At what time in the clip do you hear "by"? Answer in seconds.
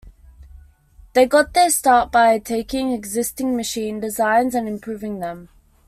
2.11-2.39